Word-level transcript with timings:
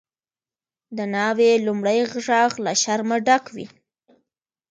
د 0.97 0.99
ناوی 1.13 1.51
لومړی 1.65 1.99
ږغ 2.11 2.51
له 2.65 2.73
شرمه 2.81 3.17
ډک 3.27 3.45
وي. 3.55 3.67